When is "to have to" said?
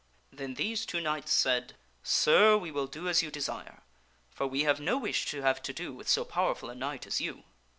5.27-5.73